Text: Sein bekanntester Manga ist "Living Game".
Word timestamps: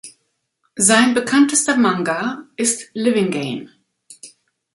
Sein 0.77 1.13
bekanntester 1.13 1.77
Manga 1.77 2.47
ist 2.55 2.89
"Living 2.95 3.29
Game". 3.29 3.69